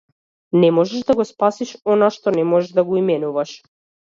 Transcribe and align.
Не 0.61 0.71
можеш 0.77 1.03
да 1.09 1.15
го 1.19 1.25
спасиш 1.31 1.75
она 1.97 2.09
што 2.17 2.35
не 2.39 2.47
можеш 2.55 2.73
да 2.81 2.87
го 2.89 2.99
именуваш. 3.05 3.55